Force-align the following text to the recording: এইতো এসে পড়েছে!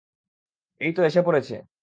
এইতো 0.81 1.01
এসে 1.03 1.21
পড়েছে! 1.27 1.55